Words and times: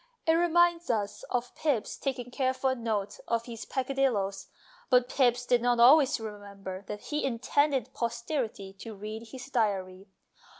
It 0.25 0.33
reminds 0.33 0.89
us 0.89 1.21
of 1.29 1.53
Pepys 1.53 1.95
taking 1.95 2.31
careful 2.31 2.75
note 2.75 3.19
of 3.27 3.45
his 3.45 3.65
peccadilloes, 3.65 4.47
but 4.89 5.07
Pepys 5.07 5.45
did 5.45 5.61
not 5.61 5.79
always 5.79 6.19
remember 6.19 6.83
that 6.87 7.01
he 7.01 7.23
intended 7.23 7.93
posterity 7.93 8.73
to 8.79 8.95
read 8.95 9.27
his 9.27 9.45
diary. 9.51 10.07